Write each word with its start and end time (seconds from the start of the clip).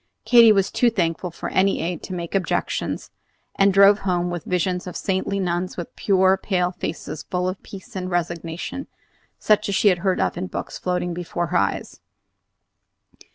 Katy 0.25 0.51
was 0.51 0.71
too 0.71 0.89
thankful 0.89 1.29
for 1.29 1.49
any 1.49 1.79
aid 1.79 2.01
to 2.05 2.13
make 2.15 2.33
objections, 2.33 3.11
and 3.53 3.71
drove 3.71 3.99
home 3.99 4.31
with 4.31 4.45
visions 4.45 4.87
of 4.87 4.97
saintly 4.97 5.39
nuns 5.39 5.77
with 5.77 5.95
pure 5.95 6.37
pale 6.41 6.71
faces 6.71 7.21
full 7.21 7.47
of 7.47 7.61
peace 7.61 7.95
and 7.95 8.09
resignation, 8.09 8.87
such 9.37 9.69
as 9.69 9.75
she 9.75 9.89
had 9.89 10.03
read 10.03 10.19
of 10.19 10.39
in 10.39 10.47
books, 10.47 10.79
floating 10.79 11.13
before 11.13 11.45
her 11.53 11.57
eyes. 11.57 11.99